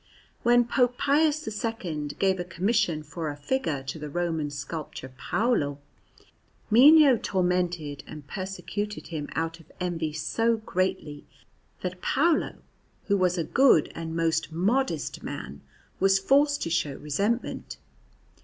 [0.41, 5.77] When Pope Pius II gave a commission for a figure to the Roman sculptor Paolo,
[6.71, 11.25] Mino tormented and persecuted him out of envy so greatly,
[11.81, 12.55] that Paolo,
[13.09, 15.61] who was a good and most modest man,
[15.99, 17.77] was forced to show resentment.